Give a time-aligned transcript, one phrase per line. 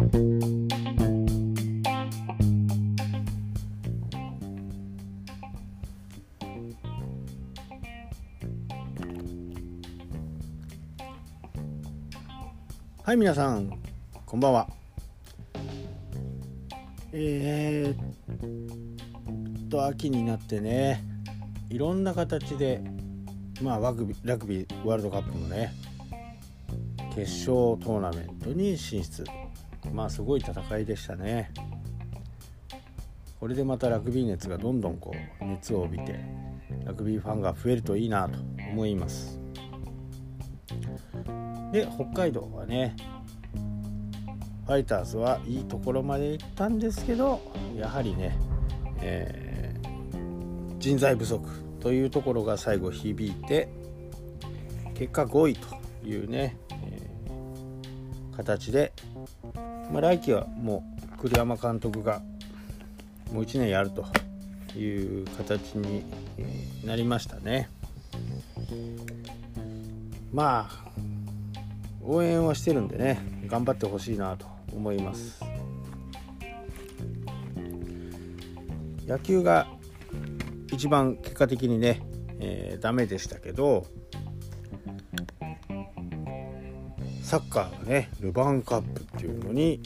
[0.00, 0.06] は
[13.12, 13.78] い皆さん
[14.24, 14.70] こんばんは。
[17.12, 21.04] えー、っと秋になってね
[21.68, 22.80] いろんな形で
[23.60, 25.74] まあラグビラグビーワールドカップのね
[27.14, 29.26] 決勝トーナメントに進出。
[29.92, 31.50] まあすごい戦いでしたね。
[33.38, 36.20] これでまたラグビー熱がどんどんこう熱を帯びて
[36.84, 38.38] ラグビーファンが増えるといいなと
[38.72, 39.40] 思います。
[41.72, 42.96] で北海道はね
[44.66, 47.40] ファイターズはいいところまで行ったんですけど
[47.76, 48.38] やはりね、
[49.00, 51.48] えー、人材不足
[51.80, 53.68] というところが最後響いて
[54.94, 56.56] 結果5位というね、
[58.36, 58.92] 形で、
[59.92, 60.84] まあ、来季はも
[61.16, 62.22] う栗山監督が
[63.32, 64.06] もう1年やると
[64.78, 66.04] いう形に
[66.84, 67.68] なりましたね。
[70.32, 70.90] まあ
[72.02, 75.42] 応援はしてるんでね頑張ってほしいなと思います
[79.06, 79.66] 野球が
[80.72, 82.00] 一番結果的にね、
[82.38, 83.86] えー、ダメでしたけど
[87.30, 89.80] サッカーがねルヴァンカップっていうのに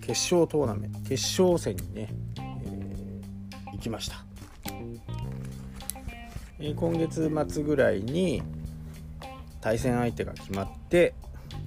[0.00, 4.24] 決勝トーナメント決勝戦にね、えー、行きました、
[6.58, 8.42] えー、今月末ぐらいに
[9.60, 11.12] 対戦相手が決まって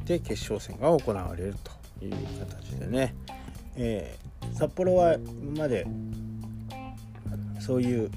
[0.06, 1.56] で決勝戦が行われる
[2.00, 3.14] という形でね、
[3.76, 5.86] えー、札幌は今まで
[7.60, 8.10] そういう、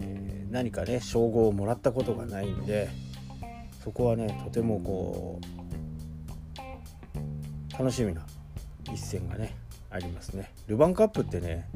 [0.00, 3.05] え、何かね称号をもらったことがないんで
[3.86, 5.40] そこはねとてもこ
[6.58, 8.26] う楽しみな
[8.92, 9.54] 一戦がね
[9.92, 10.52] ありますね。
[10.66, 11.68] ルヴァンカップってね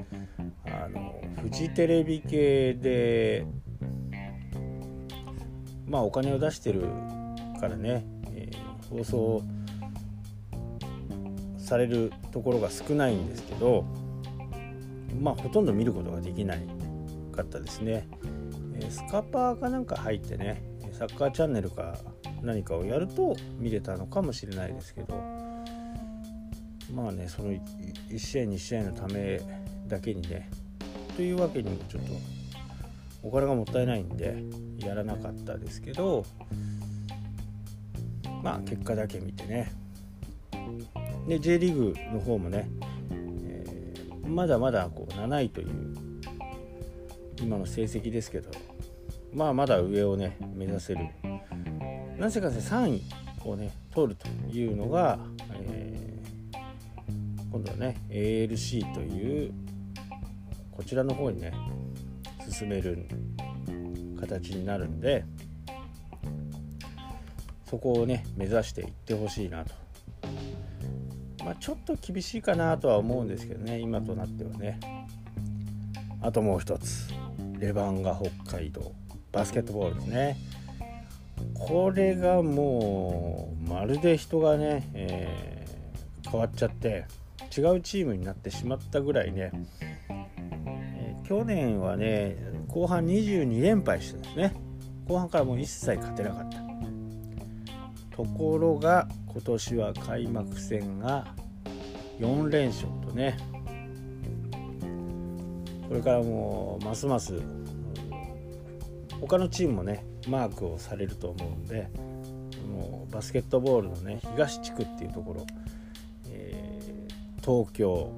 [0.66, 3.46] あのフジテレビ系で
[5.86, 6.80] まあお金を出してる
[7.60, 8.04] からね、
[8.34, 9.44] えー、放送
[11.58, 13.84] されるところが少ないんですけど
[15.20, 16.66] まあほとんど見ることができない
[17.30, 18.08] かったですね、
[18.74, 20.69] えー、スカパーかなんか入ってね
[21.00, 21.96] サッカーチャンネルか
[22.42, 25.14] 何かをやると見れたのかもしれないですけど
[26.92, 29.40] まあねその1試合2試合のため
[29.86, 30.50] だけにね
[31.16, 32.12] というわけにもちょっと
[33.22, 34.44] お金がもったいないんで
[34.76, 36.22] やらなかったですけど
[38.42, 39.72] まあ結果だけ見てね。
[41.26, 42.68] で J リーグの方もね、
[43.10, 45.96] えー、まだまだこう7位という
[47.40, 48.50] 今の成績ですけど
[49.32, 51.06] まあまだ上をね目指せる。
[52.18, 53.02] なぜかね3位
[53.44, 55.18] をね取るというのが、
[55.54, 59.52] えー、今度はね ALC という
[60.70, 61.52] こちらの方にね
[62.50, 63.06] 進める
[64.20, 65.24] 形になるんで
[67.64, 69.74] そこをね目指していってほしいなと。
[71.44, 74.78] まあちょっと厳しいかなとは思うんですけどね今となってはね。
[76.20, 77.08] あともう一つ。
[77.58, 78.92] レバンガ北海道。
[79.32, 80.36] バスケットボールですね。
[81.54, 87.06] これがもうまるで人がね、えー、変わっちゃって
[87.56, 89.52] 違うチームになってしまったぐらいね。
[90.10, 92.36] え去年はね
[92.68, 94.54] 後半22連敗してですね。
[95.06, 96.58] 後半からもう一切勝てなかった。
[98.16, 101.26] ところが今年は開幕戦が
[102.18, 103.36] 4連勝とね。
[105.88, 107.34] これからもうますます
[109.20, 111.88] 他のチームもねマークをされると思うんで
[112.66, 115.46] もうバスケットボールのね東地区っていうところ、
[116.28, 118.12] えー、東京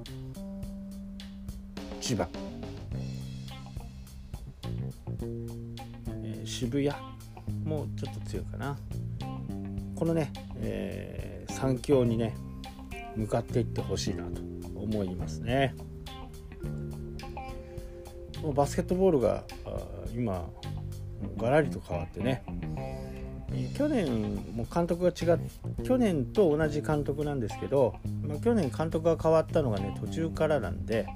[2.01, 2.29] 千葉
[6.45, 6.89] 渋谷
[7.65, 8.79] もちょっと強いかな。
[9.97, 12.37] このね、えー、3強にね
[13.17, 14.41] 向かっていってほしいなと
[14.75, 15.75] 思いますね。
[18.43, 19.45] もうバスケットボールが
[20.15, 20.49] 今
[21.37, 22.43] ガラリと変わってね
[23.77, 25.41] 去年も監督が違っ
[25.85, 27.95] 去年と同じ監督なんですけど、
[28.27, 31.07] まあ、去年監督が変わったのがね途中からなんで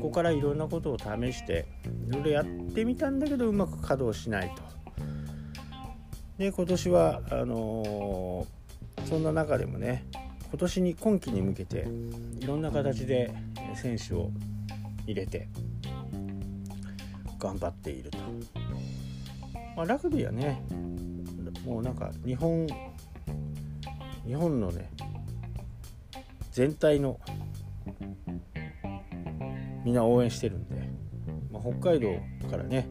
[0.00, 1.66] ここからいろんなことを試して
[2.08, 4.62] いろいろやってみたんだけどうまく稼働しないと。
[6.38, 10.06] で今年はあのー、そんな中でもね
[10.48, 11.86] 今年に今季に向けて
[12.40, 13.30] いろんな形で
[13.74, 14.30] 選手を
[15.04, 15.48] 入れて
[17.40, 18.18] 頑張っていると。
[19.76, 20.62] まあ、ラグビーはね
[21.64, 22.66] もうなんか日本
[24.26, 24.90] 日本のね
[26.52, 27.18] 全体の
[29.84, 30.88] みんな応援してるんで、
[31.50, 32.12] まあ、北海道
[32.50, 32.86] からね、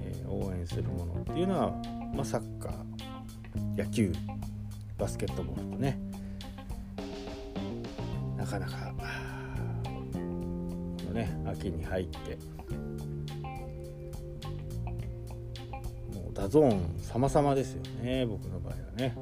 [0.00, 1.70] えー、応援するものっていうのは、
[2.14, 4.12] まあ、サッカー野球
[4.96, 5.98] バスケットボールとね
[8.36, 10.20] なかなかこ
[11.08, 12.38] のね秋に入って
[16.38, 19.12] ダゾーン様々ですよね僕の場合はね。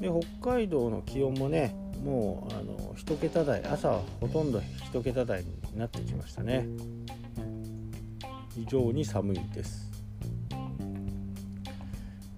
[0.00, 0.08] で
[0.40, 1.74] 北海道の気温もね
[2.04, 4.58] もうあの1桁台朝はほとんど
[4.92, 6.66] 1桁台になってきましたね。
[8.54, 9.88] 非常に寒いです。
[10.50, 10.60] やっ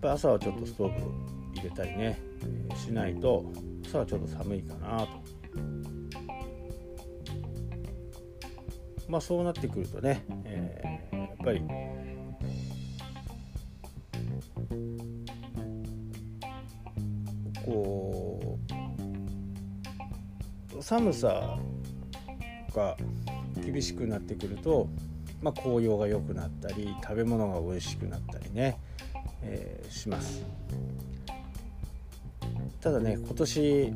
[0.02, 1.00] ぱ朝はちょっとストーブ
[1.56, 2.18] 入れたりね、
[2.74, 3.44] しないと
[3.86, 5.08] 朝はちょっと寒いかなと。
[9.08, 11.62] まあそうなってくるとね、えー、っぱり。
[17.64, 18.58] こ
[20.76, 21.58] う寒さ
[22.74, 22.96] が
[23.62, 24.88] 厳しくなってくると、
[25.42, 28.78] まあ、紅葉が良くなったり食べ物が美味しくなったりね、
[29.42, 30.44] えー、します。
[32.80, 33.92] ただね今年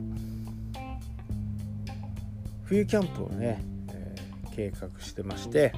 [2.64, 5.72] 冬キャンプをね、えー、計画してまして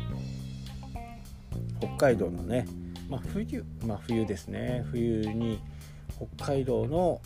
[1.80, 2.66] 北海道のね、
[3.08, 4.84] まあ、冬まあ冬ですね。
[4.90, 5.60] 冬に
[6.36, 7.20] 北海道の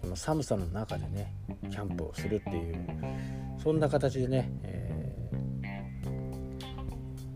[0.00, 1.32] この寒さの中でね
[1.70, 2.86] キャンプをするっていう
[3.62, 5.30] そんな形でね、え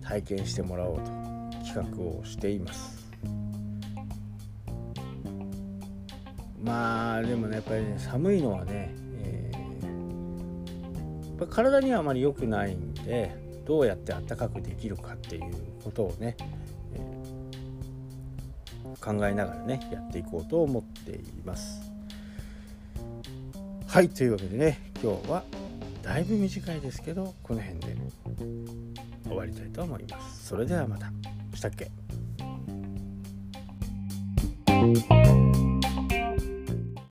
[0.01, 1.03] ー、体験してもらおうと
[1.65, 3.03] 企画をしています。
[6.63, 15.53] まあでもねやっぱりね寒いのはね、えー、体にはあまり良くないんでどうやって暖かくできるかっていう
[15.85, 16.37] ことをね、
[16.95, 21.81] えー、考えながらねやっていこうと思っています。
[23.87, 25.43] はいというわけでね今日は
[26.03, 27.97] だいぶ短いですけどこの辺で
[29.27, 30.47] 終わりたいと思います。
[30.49, 31.13] それではまた。
[31.55, 31.91] したっけ？